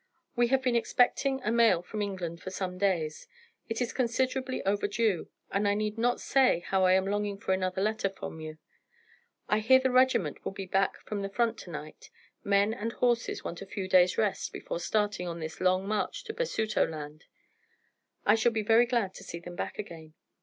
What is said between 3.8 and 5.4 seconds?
is considerably overdue,